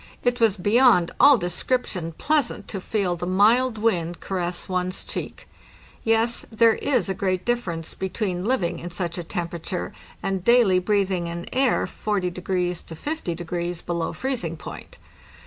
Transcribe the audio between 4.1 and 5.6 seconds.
caress one's cheek.